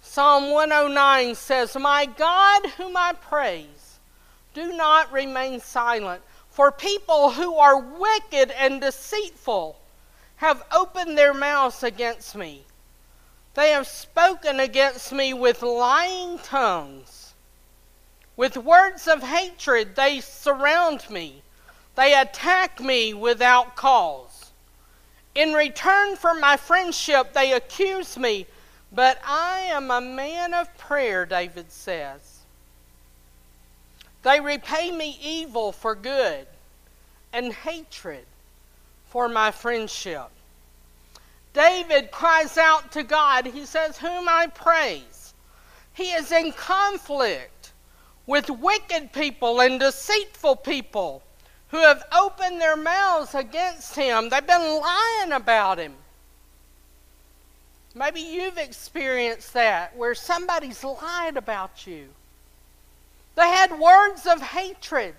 Psalm 0.00 0.52
109 0.52 1.34
says, 1.34 1.76
My 1.76 2.06
God, 2.06 2.64
whom 2.76 2.96
I 2.96 3.14
praise, 3.20 3.98
do 4.54 4.72
not 4.76 5.10
remain 5.10 5.58
silent, 5.58 6.22
for 6.48 6.70
people 6.70 7.32
who 7.32 7.56
are 7.56 7.80
wicked 7.80 8.52
and 8.52 8.80
deceitful 8.80 9.80
have 10.36 10.62
opened 10.70 11.18
their 11.18 11.34
mouths 11.34 11.82
against 11.82 12.36
me. 12.36 12.62
They 13.54 13.70
have 13.70 13.88
spoken 13.88 14.60
against 14.60 15.12
me 15.12 15.34
with 15.34 15.60
lying 15.62 16.38
tongues. 16.38 17.34
With 18.36 18.56
words 18.56 19.08
of 19.08 19.24
hatred, 19.24 19.96
they 19.96 20.20
surround 20.20 21.10
me. 21.10 21.42
They 21.96 22.14
attack 22.14 22.78
me 22.78 23.12
without 23.12 23.74
cause. 23.74 24.25
In 25.36 25.52
return 25.52 26.16
for 26.16 26.34
my 26.34 26.56
friendship, 26.56 27.32
they 27.32 27.52
accuse 27.52 28.16
me 28.16 28.46
but 28.92 29.18
I 29.24 29.60
am 29.70 29.90
a 29.90 30.00
man 30.00 30.54
of 30.54 30.76
prayer, 30.78 31.26
David 31.26 31.70
says. 31.70 32.40
They 34.22 34.40
repay 34.40 34.90
me 34.90 35.18
evil 35.22 35.72
for 35.72 35.94
good 35.94 36.46
and 37.32 37.52
hatred 37.52 38.24
for 39.08 39.28
my 39.28 39.50
friendship. 39.50 40.28
David 41.52 42.10
cries 42.10 42.58
out 42.58 42.92
to 42.92 43.02
God. 43.02 43.46
He 43.46 43.64
says, 43.64 43.98
Whom 43.98 44.28
I 44.28 44.46
praise. 44.48 45.34
He 45.94 46.12
is 46.12 46.32
in 46.32 46.52
conflict 46.52 47.72
with 48.26 48.50
wicked 48.50 49.12
people 49.12 49.60
and 49.60 49.80
deceitful 49.80 50.56
people 50.56 51.22
who 51.68 51.78
have 51.78 52.04
opened 52.16 52.60
their 52.60 52.76
mouths 52.76 53.34
against 53.34 53.96
him. 53.96 54.28
They've 54.28 54.46
been 54.46 54.80
lying 54.80 55.32
about 55.32 55.78
him. 55.78 55.94
Maybe 57.94 58.20
you've 58.20 58.58
experienced 58.58 59.54
that 59.54 59.96
where 59.96 60.14
somebody's 60.14 60.84
lied 60.84 61.36
about 61.36 61.86
you. 61.86 62.08
They 63.36 63.48
had 63.48 63.78
words 63.78 64.26
of 64.26 64.42
hatred. 64.42 65.14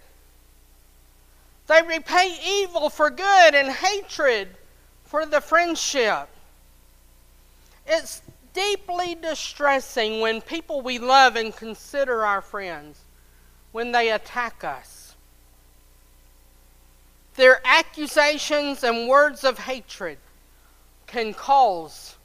They 1.67 1.81
repay 1.81 2.37
evil 2.45 2.89
for 2.89 3.09
good 3.09 3.55
and 3.55 3.69
hatred 3.69 4.49
for 5.05 5.25
the 5.25 5.41
friendship. 5.41 6.29
It's 7.85 8.21
deeply 8.53 9.15
distressing 9.15 10.19
when 10.19 10.41
people 10.41 10.81
we 10.81 10.99
love 10.99 11.35
and 11.35 11.55
consider 11.55 12.25
our 12.25 12.41
friends 12.41 12.99
when 13.71 13.91
they 13.91 14.11
attack 14.11 14.63
us. 14.63 14.96
Their 17.37 17.61
accusations 17.63 18.83
and 18.83 19.07
words 19.07 19.43
of 19.43 19.59
hatred 19.59 20.17
can 21.05 21.33
cause 21.33 22.15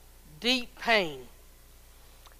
deep 0.40 0.76
pain. 0.78 1.20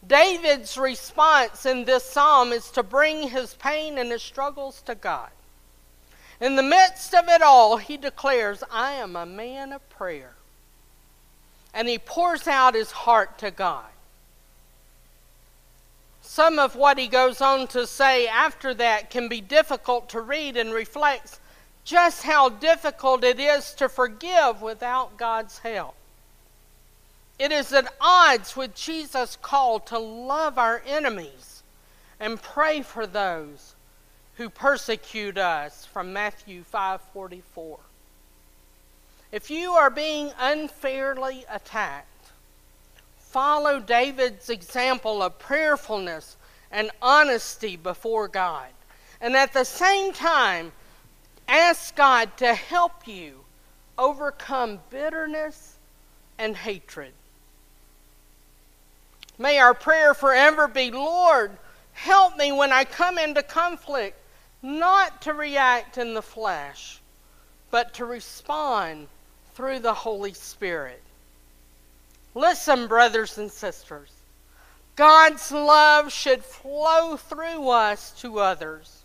David's 0.06 0.76
response 0.76 1.66
in 1.66 1.84
this 1.84 2.04
psalm 2.04 2.50
is 2.50 2.70
to 2.72 2.82
bring 2.82 3.28
his 3.28 3.54
pain 3.54 3.98
and 3.98 4.10
his 4.10 4.22
struggles 4.22 4.82
to 4.82 4.94
God. 4.94 5.28
In 6.40 6.56
the 6.56 6.62
midst 6.62 7.14
of 7.14 7.28
it 7.28 7.42
all, 7.42 7.76
he 7.76 7.96
declares, 7.96 8.64
I 8.70 8.92
am 8.92 9.14
a 9.14 9.26
man 9.26 9.72
of 9.72 9.88
prayer. 9.90 10.32
And 11.72 11.88
he 11.88 11.98
pours 11.98 12.48
out 12.48 12.74
his 12.74 12.90
heart 12.90 13.38
to 13.38 13.50
God. 13.50 13.84
Some 16.22 16.58
of 16.58 16.74
what 16.74 16.98
he 16.98 17.06
goes 17.06 17.40
on 17.40 17.66
to 17.68 17.86
say 17.86 18.26
after 18.26 18.72
that 18.74 19.10
can 19.10 19.28
be 19.28 19.40
difficult 19.40 20.08
to 20.08 20.20
read 20.20 20.56
and 20.56 20.72
reflects 20.72 21.38
just 21.84 22.22
how 22.22 22.48
difficult 22.48 23.24
it 23.24 23.40
is 23.40 23.74
to 23.74 23.88
forgive 23.88 24.62
without 24.62 25.16
God's 25.16 25.58
help. 25.58 25.94
It 27.38 27.50
is 27.50 27.72
at 27.72 27.92
odds 28.00 28.56
with 28.56 28.74
Jesus' 28.74 29.36
call 29.42 29.80
to 29.80 29.98
love 29.98 30.58
our 30.58 30.82
enemies 30.86 31.62
and 32.20 32.40
pray 32.40 32.82
for 32.82 33.06
those 33.06 33.74
who 34.36 34.48
persecute 34.48 35.36
us 35.36 35.84
from 35.84 36.12
Matthew 36.12 36.62
5:44. 36.62 37.80
If 39.32 39.50
you 39.50 39.72
are 39.72 39.90
being 39.90 40.32
unfairly 40.38 41.44
attacked, 41.48 42.06
follow 43.18 43.80
David's 43.80 44.50
example 44.50 45.22
of 45.22 45.38
prayerfulness 45.38 46.36
and 46.70 46.90
honesty 47.00 47.76
before 47.76 48.28
God. 48.28 48.68
And 49.20 49.36
at 49.36 49.52
the 49.52 49.64
same 49.64 50.12
time, 50.12 50.72
ask 51.48 51.94
God 51.96 52.36
to 52.38 52.54
help 52.54 53.06
you 53.06 53.44
overcome 53.98 54.80
bitterness 54.90 55.76
and 56.38 56.56
hatred. 56.56 57.12
May 59.38 59.58
our 59.58 59.74
prayer 59.74 60.14
forever 60.14 60.68
be 60.68 60.90
Lord, 60.90 61.52
help 61.92 62.36
me 62.36 62.52
when 62.52 62.72
I 62.72 62.84
come 62.84 63.18
into 63.18 63.42
conflict, 63.42 64.16
not 64.62 65.22
to 65.22 65.32
react 65.32 65.98
in 65.98 66.14
the 66.14 66.22
flesh, 66.22 67.00
but 67.70 67.94
to 67.94 68.04
respond 68.04 69.08
through 69.54 69.80
the 69.80 69.94
Holy 69.94 70.32
Spirit. 70.32 71.02
Listen, 72.34 72.86
brothers 72.86 73.38
and 73.38 73.50
sisters. 73.50 74.10
God's 74.96 75.50
love 75.50 76.12
should 76.12 76.44
flow 76.44 77.16
through 77.16 77.68
us 77.68 78.12
to 78.20 78.40
others. 78.40 79.01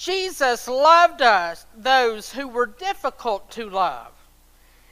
Jesus 0.00 0.66
loved 0.66 1.20
us, 1.20 1.66
those 1.76 2.32
who 2.32 2.48
were 2.48 2.64
difficult 2.64 3.50
to 3.50 3.68
love. 3.68 4.12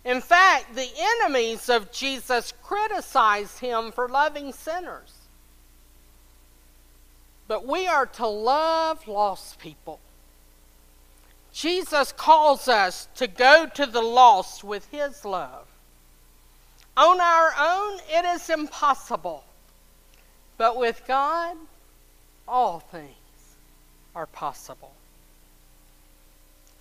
In 0.04 0.20
fact, 0.20 0.74
the 0.74 0.90
enemies 0.98 1.70
of 1.70 1.90
Jesus 1.90 2.52
criticized 2.62 3.58
him 3.58 3.90
for 3.90 4.10
loving 4.10 4.52
sinners. 4.52 5.14
But 7.46 7.66
we 7.66 7.86
are 7.86 8.04
to 8.04 8.26
love 8.26 9.08
lost 9.08 9.58
people. 9.58 9.98
Jesus 11.54 12.12
calls 12.12 12.68
us 12.68 13.08
to 13.14 13.26
go 13.26 13.64
to 13.64 13.86
the 13.86 14.02
lost 14.02 14.62
with 14.62 14.86
his 14.90 15.24
love. 15.24 15.68
On 16.98 17.18
our 17.18 17.54
own, 17.58 17.98
it 18.10 18.26
is 18.26 18.50
impossible. 18.50 19.42
But 20.58 20.76
with 20.76 21.00
God, 21.06 21.56
all 22.46 22.80
things 22.80 23.17
are 24.18 24.26
possible. 24.26 24.90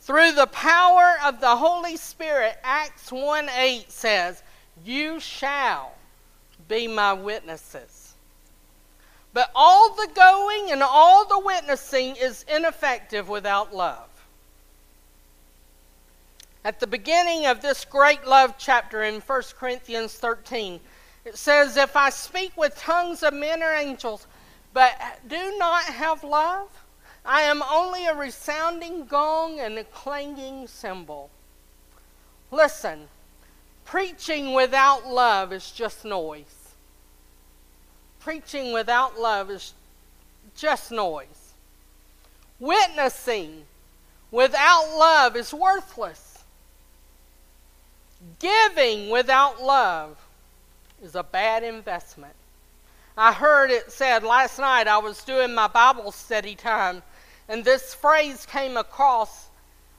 Through 0.01 0.31
the 0.31 0.47
power 0.47 1.17
of 1.23 1.39
the 1.39 1.55
Holy 1.55 1.95
Spirit, 1.95 2.57
Acts 2.63 3.11
1 3.11 3.47
8 3.47 3.91
says, 3.91 4.41
You 4.83 5.19
shall 5.19 5.93
be 6.67 6.87
my 6.87 7.13
witnesses. 7.13 8.15
But 9.33 9.51
all 9.53 9.93
the 9.93 10.09
going 10.15 10.71
and 10.71 10.81
all 10.81 11.27
the 11.27 11.37
witnessing 11.37 12.15
is 12.15 12.43
ineffective 12.51 13.29
without 13.29 13.75
love. 13.75 14.09
At 16.65 16.79
the 16.79 16.87
beginning 16.87 17.45
of 17.45 17.61
this 17.61 17.85
great 17.85 18.25
love 18.25 18.55
chapter 18.57 19.03
in 19.03 19.21
1 19.21 19.41
Corinthians 19.59 20.13
13, 20.15 20.79
it 21.23 21.37
says, 21.37 21.77
If 21.77 21.95
I 21.95 22.09
speak 22.09 22.57
with 22.57 22.75
tongues 22.79 23.21
of 23.21 23.35
men 23.35 23.61
or 23.61 23.73
angels, 23.73 24.25
but 24.73 24.95
do 25.27 25.55
not 25.59 25.83
have 25.83 26.23
love, 26.23 26.69
I 27.27 27.41
am 27.41 27.61
only 27.61 28.05
a 28.05 28.15
resounding 28.15 29.05
gong 29.05 29.59
and 29.59 29.77
a 29.77 29.83
clanging 29.83 30.65
cymbal. 30.67 31.29
Listen, 32.51 33.09
preaching 33.83 34.53
without 34.53 35.05
love 35.05 35.51
is 35.51 35.71
just 35.71 36.05
noise. 36.05 36.71
Preaching 38.21 38.71
without 38.71 39.19
love 39.19 39.51
is 39.51 39.73
just 40.55 40.89
noise. 40.89 41.51
Witnessing 42.61 43.65
without 44.31 44.97
love 44.97 45.35
is 45.35 45.53
worthless. 45.53 46.45
Giving 48.39 49.09
without 49.09 49.61
love 49.61 50.17
is 51.03 51.13
a 51.13 51.23
bad 51.23 51.63
investment. 51.63 52.33
I 53.17 53.33
heard 53.33 53.69
it 53.71 53.91
said 53.91 54.23
last 54.23 54.59
night, 54.59 54.87
I 54.87 54.99
was 54.99 55.23
doing 55.23 55.53
my 55.53 55.67
Bible 55.67 56.11
study 56.11 56.55
time, 56.55 57.01
and 57.49 57.63
this 57.63 57.93
phrase 57.93 58.45
came 58.45 58.77
across 58.77 59.49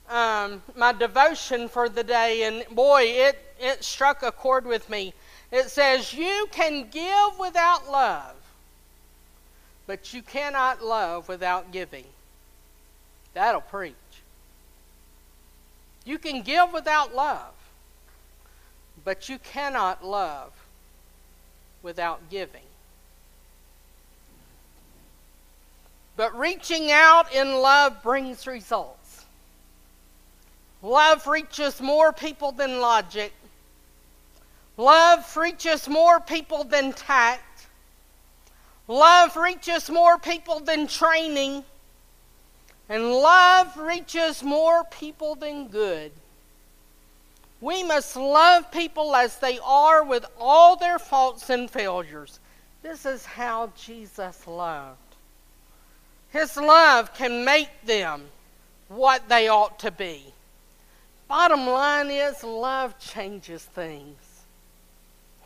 um, 0.09 0.61
my 0.75 0.91
devotion 0.91 1.67
for 1.69 1.87
the 1.87 2.03
day, 2.03 2.43
and 2.43 2.65
boy, 2.75 3.03
it, 3.03 3.39
it 3.59 3.83
struck 3.83 4.23
a 4.23 4.31
chord 4.31 4.65
with 4.65 4.89
me. 4.89 5.13
It 5.51 5.69
says, 5.69 6.13
You 6.13 6.47
can 6.51 6.89
give 6.89 7.39
without 7.39 7.89
love, 7.89 8.35
but 9.87 10.13
you 10.13 10.21
cannot 10.21 10.83
love 10.83 11.27
without 11.27 11.71
giving. 11.71 12.05
That'll 13.33 13.61
preach. 13.61 13.95
You 16.05 16.17
can 16.17 16.41
give 16.41 16.73
without 16.73 17.13
love, 17.13 17.53
but 19.03 19.29
you 19.29 19.37
cannot 19.37 20.03
love 20.03 20.53
without 21.83 22.29
giving. 22.29 22.68
But 26.19 26.37
reaching 26.37 26.91
out 26.91 27.33
in 27.33 27.61
love 27.61 28.03
brings 28.03 28.45
results. 28.45 29.23
Love 30.81 31.25
reaches 31.27 31.79
more 31.79 32.11
people 32.11 32.51
than 32.51 32.81
logic. 32.81 33.31
Love 34.75 35.37
reaches 35.37 35.87
more 35.87 36.19
people 36.19 36.65
than 36.65 36.91
tact. 36.91 37.67
Love 38.89 39.37
reaches 39.37 39.89
more 39.89 40.17
people 40.17 40.59
than 40.59 40.87
training. 40.87 41.63
And 42.89 43.13
love 43.13 43.77
reaches 43.77 44.43
more 44.43 44.83
people 44.83 45.35
than 45.35 45.69
good. 45.69 46.11
We 47.61 47.81
must 47.81 48.17
love 48.17 48.69
people 48.73 49.15
as 49.15 49.37
they 49.37 49.57
are 49.63 50.03
with 50.03 50.25
all 50.37 50.75
their 50.75 50.99
faults 50.99 51.49
and 51.49 51.71
failures. 51.71 52.41
This 52.83 53.05
is 53.05 53.25
how 53.25 53.71
Jesus 53.77 54.45
loved. 54.45 55.08
His 56.31 56.57
love 56.57 57.13
can 57.13 57.43
make 57.43 57.69
them 57.83 58.29
what 58.87 59.29
they 59.29 59.47
ought 59.47 59.79
to 59.79 59.91
be. 59.91 60.33
Bottom 61.27 61.67
line 61.67 62.09
is, 62.09 62.43
love 62.43 62.99
changes 62.99 63.63
things. 63.63 64.17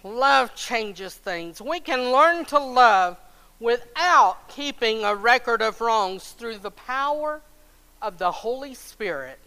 Love 0.03 0.53
changes 0.55 1.13
things. 1.13 1.61
We 1.61 1.79
can 1.79 2.11
learn 2.11 2.45
to 2.45 2.59
love 2.59 3.17
without 3.59 4.49
keeping 4.49 5.03
a 5.03 5.15
record 5.15 5.61
of 5.61 5.79
wrongs 5.79 6.31
through 6.31 6.57
the 6.57 6.71
power 6.71 7.41
of 8.01 8.17
the 8.17 8.31
Holy 8.31 8.73
Spirit. 8.73 9.39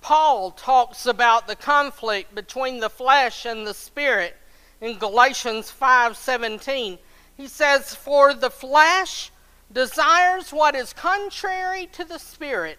Paul 0.00 0.52
talks 0.52 1.06
about 1.06 1.46
the 1.46 1.56
conflict 1.56 2.34
between 2.34 2.78
the 2.78 2.90
flesh 2.90 3.46
and 3.46 3.66
the 3.66 3.74
spirit 3.74 4.36
in 4.80 4.98
Galatians 4.98 5.70
5:17. 5.70 6.98
He 7.36 7.48
says, 7.48 7.94
"For 7.94 8.34
the 8.34 8.50
flesh 8.50 9.32
desires 9.74 10.52
what 10.52 10.76
is 10.76 10.92
contrary 10.92 11.86
to 11.92 12.04
the 12.04 12.18
Spirit, 12.18 12.78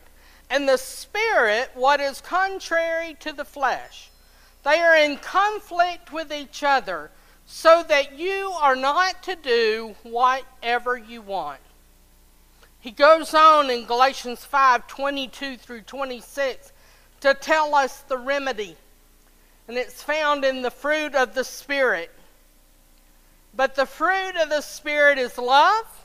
and 0.49 0.67
the 0.67 0.77
Spirit 0.77 1.69
what 1.75 1.99
is 1.99 2.21
contrary 2.21 3.15
to 3.19 3.33
the 3.33 3.45
flesh. 3.45 4.09
They 4.63 4.79
are 4.79 4.95
in 4.95 5.17
conflict 5.17 6.11
with 6.11 6.31
each 6.31 6.63
other, 6.63 7.11
so 7.45 7.83
that 7.87 8.17
you 8.17 8.51
are 8.59 8.75
not 8.75 9.21
to 9.23 9.35
do 9.35 9.95
whatever 10.01 10.97
you 10.97 11.21
want. 11.21 11.59
He 12.79 12.91
goes 12.91 13.33
on 13.33 13.69
in 13.69 13.85
Galatians 13.85 14.45
5 14.45 14.87
22 14.87 15.57
through 15.57 15.81
26 15.81 16.71
to 17.21 17.33
tell 17.33 17.75
us 17.75 17.99
the 18.01 18.17
remedy, 18.17 18.75
and 19.67 19.77
it's 19.77 20.01
found 20.01 20.45
in 20.45 20.61
the 20.61 20.71
fruit 20.71 21.13
of 21.13 21.35
the 21.35 21.43
Spirit. 21.43 22.09
But 23.53 23.75
the 23.75 23.85
fruit 23.85 24.35
of 24.41 24.49
the 24.49 24.61
Spirit 24.61 25.17
is 25.17 25.37
love 25.37 26.04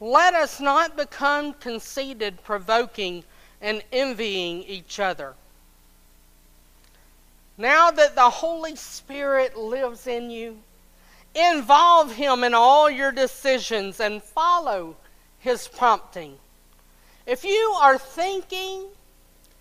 Let 0.00 0.34
us 0.34 0.60
not 0.60 0.96
become 0.96 1.54
conceited, 1.54 2.42
provoking, 2.44 3.24
and 3.60 3.82
envying 3.92 4.62
each 4.62 5.00
other. 5.00 5.34
Now 7.56 7.90
that 7.90 8.14
the 8.14 8.30
Holy 8.30 8.76
Spirit 8.76 9.56
lives 9.56 10.06
in 10.06 10.30
you, 10.30 10.58
involve 11.34 12.14
Him 12.14 12.44
in 12.44 12.54
all 12.54 12.88
your 12.88 13.10
decisions 13.10 13.98
and 13.98 14.22
follow 14.22 14.96
His 15.40 15.66
prompting. 15.66 16.38
If 17.26 17.44
you 17.44 17.74
are 17.80 17.98
thinking, 17.98 18.86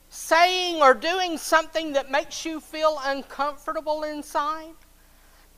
saying, 0.09 0.81
or 0.81 0.93
doing 0.93 1.39
something 1.39 1.93
that 1.93 2.11
makes 2.11 2.45
you 2.45 2.59
feel 2.59 2.99
uncomfortable 3.03 4.03
inside, 4.03 4.75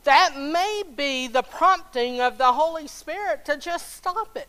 that 0.06 0.38
may 0.38 0.84
be 0.96 1.28
the 1.28 1.44
prompting 1.44 2.22
of 2.22 2.38
the 2.38 2.54
Holy 2.54 2.88
Spirit 2.88 3.44
to 3.46 3.58
just 3.58 3.98
stop 3.98 4.38
it. 4.38 4.48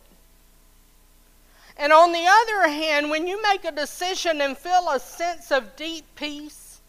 And 1.81 1.91
on 1.91 2.11
the 2.11 2.27
other 2.27 2.69
hand, 2.69 3.09
when 3.09 3.25
you 3.25 3.41
make 3.41 3.65
a 3.65 3.71
decision 3.71 4.39
and 4.39 4.55
feel 4.55 4.87
a 4.91 4.99
sense 4.99 5.51
of 5.51 5.75
deep 5.75 6.05
peace, 6.15 6.79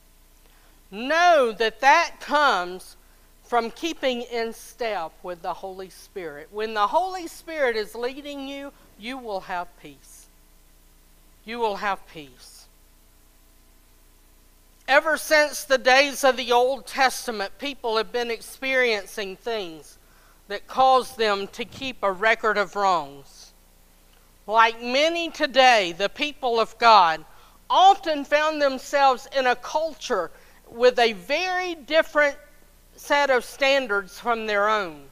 know 0.91 1.51
that 1.51 1.81
that 1.81 2.21
comes 2.21 2.97
from 3.43 3.71
keeping 3.71 4.21
in 4.21 4.53
step 4.53 5.13
with 5.23 5.41
the 5.41 5.55
Holy 5.55 5.89
Spirit. 5.89 6.49
When 6.51 6.75
the 6.75 6.89
Holy 6.89 7.27
Spirit 7.27 7.75
is 7.75 7.95
leading 7.95 8.47
you, 8.47 8.71
you 8.99 9.17
will 9.17 9.41
have 9.41 9.67
peace. 9.81 10.27
You 11.47 11.59
will 11.59 11.77
have 11.77 12.07
peace. 12.09 12.67
Ever 14.87 15.17
since 15.17 15.65
the 15.65 15.79
days 15.79 16.23
of 16.23 16.37
the 16.37 16.53
Old 16.53 16.87
Testament, 16.87 17.59
people 17.59 17.97
have 17.97 18.13
been 18.13 18.31
experiencing 18.31 19.37
things 19.37 19.97
that 20.49 20.67
cause 20.67 21.17
them 21.17 21.47
to 21.49 21.65
keep 21.65 21.97
a 22.03 22.13
record 22.13 22.59
of 22.59 22.77
wrongs. 22.77 23.42
Like 24.47 24.83
many 24.83 25.31
today, 25.31 25.93
the 25.93 26.09
people 26.09 26.59
of 26.59 26.77
God 26.79 27.25
often 27.71 28.25
found 28.25 28.61
themselves 28.61 29.29
in 29.37 29.47
a 29.47 29.57
culture 29.57 30.31
with 30.71 30.99
a 30.99 31.13
very 31.13 31.75
different 31.75 32.37
set 32.97 33.31
of 33.31 33.45
standards 33.45 34.19
from 34.19 34.47
their 34.47 34.69
own. 34.69 35.05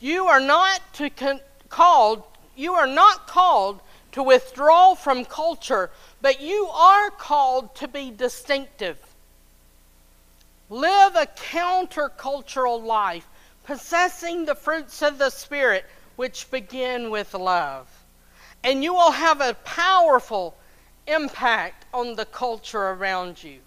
You 0.00 0.26
are 0.26 0.40
not 0.40 0.80
to 0.94 1.10
con- 1.10 1.40
called 1.68 2.22
you 2.56 2.72
are 2.72 2.86
not 2.86 3.26
called 3.26 3.80
to 4.12 4.22
withdraw 4.22 4.94
from 4.94 5.26
culture, 5.26 5.90
but 6.22 6.40
you 6.40 6.66
are 6.72 7.10
called 7.10 7.74
to 7.76 7.86
be 7.86 8.10
distinctive. 8.10 8.96
Live 10.70 11.14
a 11.14 11.26
countercultural 11.26 12.82
life, 12.82 13.26
possessing 13.64 14.46
the 14.46 14.54
fruits 14.54 15.02
of 15.02 15.18
the 15.18 15.28
Spirit 15.28 15.84
which 16.16 16.50
begin 16.50 17.10
with 17.10 17.34
love. 17.34 17.88
And 18.64 18.82
you 18.82 18.94
will 18.94 19.12
have 19.12 19.40
a 19.40 19.54
powerful 19.64 20.56
impact 21.06 21.86
on 21.94 22.16
the 22.16 22.24
culture 22.24 22.88
around 22.88 23.42
you. 23.42 23.60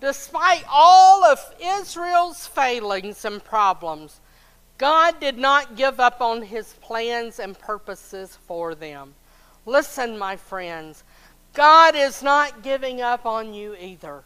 Despite 0.00 0.64
all 0.68 1.24
of 1.24 1.38
Israel's 1.62 2.46
failings 2.46 3.24
and 3.24 3.42
problems, 3.42 4.20
God 4.76 5.20
did 5.20 5.38
not 5.38 5.76
give 5.76 6.00
up 6.00 6.20
on 6.20 6.42
his 6.42 6.74
plans 6.80 7.38
and 7.38 7.58
purposes 7.58 8.36
for 8.46 8.74
them. 8.74 9.14
Listen, 9.66 10.18
my 10.18 10.36
friends, 10.36 11.04
God 11.52 11.94
is 11.94 12.22
not 12.22 12.62
giving 12.62 13.00
up 13.00 13.24
on 13.24 13.54
you 13.54 13.76
either. 13.76 14.24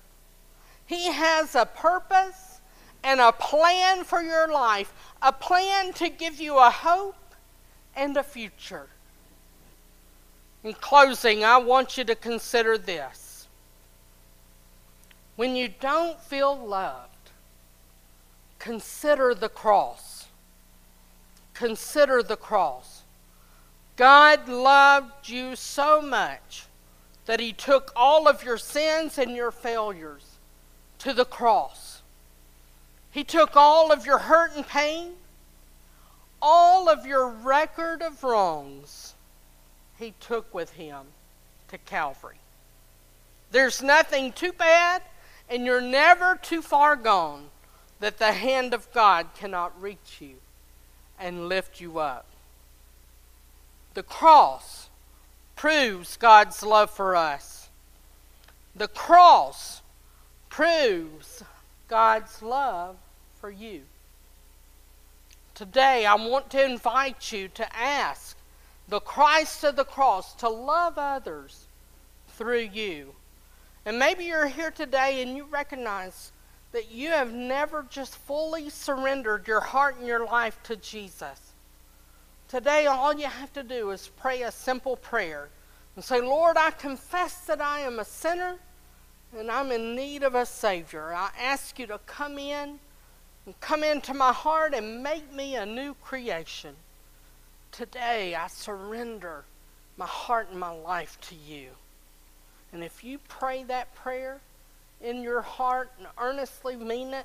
He 0.87 1.13
has 1.13 1.55
a 1.55 1.67
purpose 1.67 2.61
and 3.05 3.21
a 3.21 3.31
plan 3.31 4.05
for 4.05 4.23
your 4.23 4.49
life, 4.49 4.93
a 5.21 5.33
plan 5.33 5.93
to 5.95 6.09
give 6.09 6.41
you 6.41 6.59
a 6.59 6.71
hope 6.71 7.15
and 7.95 8.17
a 8.17 8.23
future. 8.23 8.89
In 10.65 10.75
closing, 10.75 11.45
I 11.45 11.59
want 11.59 11.97
you 11.97 12.05
to 12.05 12.15
consider 12.15 12.77
this. 12.77 13.47
When 15.37 15.55
you 15.55 15.69
don't 15.69 16.21
feel 16.21 16.57
loved, 16.57 17.31
consider 18.59 19.35
the 19.35 19.49
cross. 19.49 20.27
Consider 21.55 22.23
the 22.23 22.37
cross. 22.37 23.03
God 23.97 24.49
loved 24.49 25.29
you 25.29 25.57
so 25.57 26.01
much 26.01 26.67
that 27.27 27.41
He 27.41 27.53
took 27.53 27.93
all 27.95 28.29
of 28.29 28.43
your 28.43 28.59
sins 28.59 29.19
and 29.19 29.35
your 29.35 29.51
failures 29.51 30.39
to 31.01 31.13
the 31.13 31.25
cross. 31.25 32.03
He 33.11 33.25
took 33.25 33.57
all 33.57 33.93
of 33.93 34.07
your 34.07 34.19
hurt 34.19 34.55
and 34.55 34.67
pain, 34.67 35.15
all 36.41 36.89
of 36.89 37.07
your 37.07 37.29
record 37.29 38.03
of 38.03 38.23
wrongs, 38.23 39.15
He 39.99 40.15
took 40.21 40.53
with 40.55 40.73
Him 40.73 41.07
to 41.69 41.79
Calvary. 41.79 42.39
There's 43.51 43.83
nothing 43.83 44.33
too 44.33 44.53
bad, 44.53 45.03
and 45.49 45.65
you're 45.65 45.81
never 45.81 46.39
too 46.41 46.63
far 46.63 46.97
gone 46.97 47.47
that 48.01 48.19
the 48.19 48.33
hand 48.33 48.75
of 48.75 48.93
God 48.93 49.29
cannot 49.35 49.81
reach 49.81 50.19
you 50.21 50.35
and 51.19 51.49
lift 51.49 51.81
you 51.81 51.99
up. 51.99 52.27
The 53.95 54.03
cross 54.03 54.89
proves 55.57 56.17
God's 56.17 56.63
love 56.63 56.91
for 56.91 57.17
us. 57.17 57.69
The 58.77 58.89
cross 58.89 59.83
proves 60.49 61.43
God's 61.89 62.43
love 62.43 62.97
for 63.41 63.51
you. 63.51 63.83
Today, 65.59 66.07
I 66.07 66.15
want 66.15 66.51
to 66.51 66.65
invite 66.65 67.33
you 67.33 67.49
to 67.49 67.77
ask 67.77 68.37
the 68.87 69.01
Christ 69.01 69.65
of 69.65 69.75
the 69.75 69.85
cross 69.85 70.33
to 70.35 70.49
love 70.49 70.99
others 70.99 71.67
through 72.29 72.69
you. 72.73 73.13
And 73.85 73.99
maybe 73.99 74.27
you're 74.27 74.47
here 74.47 74.71
today 74.71 75.21
and 75.21 75.37
you 75.37 75.47
recognize 75.51 76.31
that 76.71 76.93
you 76.93 77.09
have 77.09 77.33
never 77.33 77.85
just 77.91 78.15
fully 78.19 78.71
surrendered 78.71 79.49
your 79.49 79.59
heart 79.59 79.97
and 79.99 80.07
your 80.07 80.25
life 80.25 80.63
to 80.63 80.77
Jesus. 80.77 81.55
Today, 82.47 82.87
all 82.87 83.19
you 83.19 83.27
have 83.27 83.53
to 83.55 83.65
do 83.65 83.91
is 83.91 84.13
pray 84.17 84.43
a 84.43 84.53
simple 84.53 84.95
prayer 84.95 85.49
and 85.97 86.05
say, 86.05 86.21
Lord, 86.21 86.57
I 86.57 86.71
confess 86.71 87.47
that 87.47 87.61
I 87.61 87.81
am 87.81 87.99
a 87.99 88.05
sinner 88.05 88.59
and 89.37 89.51
I'm 89.51 89.73
in 89.73 89.97
need 89.97 90.23
of 90.23 90.37
a 90.37 90.47
Savior. 90.47 91.13
I 91.13 91.31
ask 91.37 91.81
you 91.81 91.89
to 91.89 91.99
come 92.07 92.39
in 92.39 92.79
and 93.49 93.59
come 93.63 93.83
into 93.83 94.13
my 94.13 94.31
heart 94.31 94.75
and 94.75 95.03
make 95.03 95.33
me 95.33 95.57
a 95.57 95.65
new 95.65 95.95
creation. 96.05 96.75
Today, 97.73 98.35
I 98.35 98.47
surrender 98.47 99.45
my 99.97 100.05
heart 100.05 100.49
and 100.51 100.61
my 100.61 100.69
life 100.69 101.17
to 101.23 101.35
you. 101.35 101.69
And 102.75 102.85
if 102.85 103.03
you 103.03 103.19
pray 103.27 103.63
that 103.63 103.95
prayer 103.95 104.41
in 105.01 105.23
your 105.23 105.41
heart 105.41 105.91
and 105.97 106.09
earnestly 106.19 106.77
mean 106.77 107.15
it, 107.15 107.25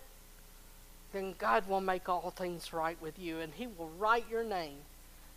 then 1.12 1.36
God 1.38 1.68
will 1.68 1.82
make 1.82 2.08
all 2.08 2.32
things 2.32 2.72
right 2.72 2.96
with 3.02 3.20
you 3.20 3.40
and 3.40 3.54
He 3.54 3.68
will 3.68 3.92
write 4.00 4.30
your 4.32 4.46
name 4.46 4.78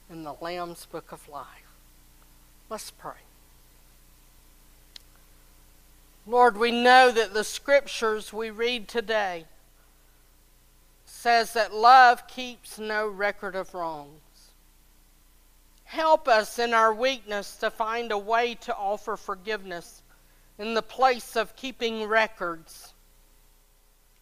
in 0.09 0.22
the 0.22 0.35
Lamb's 0.40 0.87
Book 0.87 1.11
of 1.11 1.29
Life. 1.29 1.66
Let's 2.70 2.92
pray. 2.92 3.25
Lord, 6.29 6.57
we 6.57 6.70
know 6.70 7.11
that 7.11 7.35
the 7.35 7.42
scriptures 7.42 8.33
we 8.33 8.51
read 8.51 8.87
today 8.87 9.46
says 11.27 11.55
that 11.55 11.75
love 11.75 12.29
keeps 12.29 12.79
no 12.79 13.05
record 13.05 13.57
of 13.57 13.75
wrongs. 13.75 14.53
Help 15.83 16.29
us 16.29 16.61
in 16.61 16.73
our 16.73 16.95
weakness 16.95 17.57
to 17.57 17.69
find 17.69 18.12
a 18.12 18.17
way 18.17 18.55
to 18.55 18.73
offer 18.77 19.17
forgiveness 19.17 20.05
in 20.57 20.75
the 20.75 20.83
place 20.83 21.35
of 21.35 21.57
keeping 21.57 22.05
records. 22.05 22.95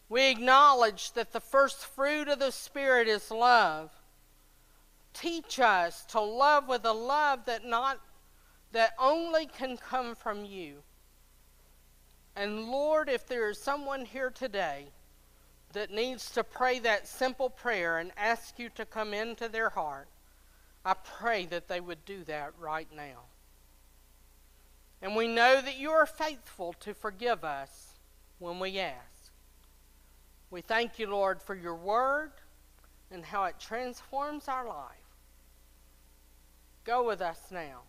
We 0.09 0.31
acknowledge 0.31 1.11
that 1.11 1.31
the 1.31 1.39
first 1.39 1.85
fruit 1.85 2.27
of 2.27 2.39
the 2.39 2.49
Spirit 2.49 3.07
is 3.07 3.29
love. 3.29 3.91
Teach 5.13 5.59
us 5.59 6.05
to 6.05 6.19
love 6.19 6.67
with 6.67 6.85
a 6.85 6.91
love 6.91 7.45
that 7.45 7.63
not 7.63 7.99
that 8.71 8.93
only 8.97 9.45
can 9.45 9.77
come 9.77 10.15
from 10.15 10.43
you. 10.43 10.81
And 12.35 12.65
Lord, 12.65 13.09
if 13.09 13.27
there 13.27 13.51
is 13.51 13.61
someone 13.61 14.05
here 14.05 14.31
today 14.31 14.87
that 15.75 15.91
needs 15.91 16.31
to 16.31 16.43
pray 16.43 16.79
that 16.79 17.07
simple 17.07 17.49
prayer 17.49 17.99
and 17.99 18.11
ask 18.17 18.57
you 18.57 18.69
to 18.69 18.85
come 18.85 19.13
into 19.13 19.47
their 19.47 19.69
heart, 19.69 20.07
I 20.83 20.93
pray 20.93 21.45
that 21.47 21.67
they 21.67 21.79
would 21.79 22.03
do 22.05 22.23
that 22.23 22.53
right 22.59 22.87
now. 22.95 23.25
And 25.01 25.15
we 25.15 25.27
know 25.27 25.61
that 25.61 25.77
you 25.77 25.91
are 25.91 26.05
faithful 26.05 26.73
to 26.79 26.93
forgive 26.93 27.43
us 27.43 27.93
when 28.39 28.59
we 28.59 28.79
ask. 28.79 29.31
We 30.49 30.61
thank 30.61 30.97
you, 30.97 31.09
Lord, 31.09 31.41
for 31.41 31.55
your 31.55 31.75
word 31.75 32.31
and 33.11 33.25
how 33.25 33.43
it 33.43 33.59
transforms 33.59 34.47
our 34.47 34.67
life. 34.67 34.95
Go 36.85 37.05
with 37.05 37.21
us 37.21 37.39
now. 37.51 37.81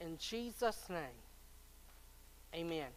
In 0.00 0.16
Jesus' 0.18 0.88
name, 0.88 1.20
amen. 2.54 2.88